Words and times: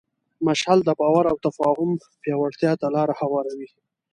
مشعل 0.47 0.79
د 0.85 0.89
باور 0.99 1.25
او 1.31 1.37
تفاهم 1.45 1.89
پیاوړتیا 2.23 2.71
ته 2.81 2.87
لاره 2.95 3.13
هواروي. 3.21 3.69